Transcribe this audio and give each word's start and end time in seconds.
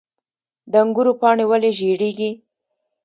د 0.71 0.73
انګورو 0.83 1.13
پاڼې 1.21 1.45
ولې 1.49 1.71
ژیړیږي؟ 1.77 2.31